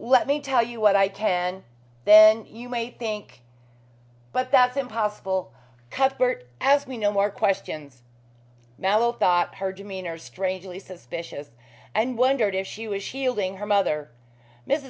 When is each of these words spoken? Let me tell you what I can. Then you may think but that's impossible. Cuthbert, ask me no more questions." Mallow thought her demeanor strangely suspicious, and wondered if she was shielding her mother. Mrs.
Let 0.00 0.26
me 0.26 0.40
tell 0.40 0.64
you 0.64 0.80
what 0.80 0.96
I 0.96 1.06
can. 1.06 1.62
Then 2.04 2.44
you 2.48 2.68
may 2.68 2.90
think 2.90 3.42
but 4.32 4.50
that's 4.50 4.76
impossible. 4.76 5.52
Cuthbert, 5.88 6.48
ask 6.60 6.88
me 6.88 6.96
no 6.96 7.12
more 7.12 7.30
questions." 7.30 8.02
Mallow 8.76 9.12
thought 9.12 9.54
her 9.58 9.70
demeanor 9.72 10.18
strangely 10.18 10.80
suspicious, 10.80 11.50
and 11.94 12.18
wondered 12.18 12.56
if 12.56 12.66
she 12.66 12.88
was 12.88 13.04
shielding 13.04 13.58
her 13.58 13.66
mother. 13.66 14.10
Mrs. 14.66 14.86